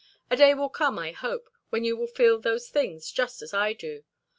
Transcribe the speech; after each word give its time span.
A 0.31 0.35
day 0.35 0.55
will 0.55 0.69
come, 0.69 0.97
I 0.97 1.11
hope, 1.11 1.47
when 1.69 1.83
you 1.83 1.95
will 1.95 2.07
feel 2.07 2.39
those 2.39 2.69
things 2.69 3.11
just 3.11 3.43
as 3.43 3.53
I 3.53 3.73
do. 3.73 4.03